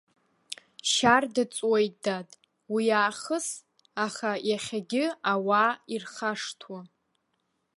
Шьарда 0.91 1.43
ҵуеит, 1.53 1.95
дад, 2.03 2.29
уи 2.73 2.85
аахыс, 2.99 3.47
аха 4.05 4.31
иахьагьы 4.49 5.05
ауаа 5.31 5.71
ирхашҭуам. 5.93 6.87